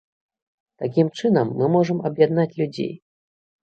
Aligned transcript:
Такім 0.85 1.13
чынам 1.21 1.53
мы 1.61 1.71
можам 1.77 2.05
аб'яднаць 2.13 2.51
людзей. 2.61 2.93